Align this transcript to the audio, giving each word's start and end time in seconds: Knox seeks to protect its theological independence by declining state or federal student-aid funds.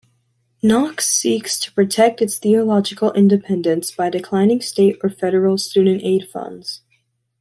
Knox 0.63 1.07
seeks 1.11 1.59
to 1.59 1.71
protect 1.71 2.23
its 2.23 2.39
theological 2.39 3.11
independence 3.13 3.91
by 3.91 4.09
declining 4.09 4.59
state 4.59 4.97
or 5.03 5.11
federal 5.11 5.59
student-aid 5.59 6.27
funds. 6.27 6.81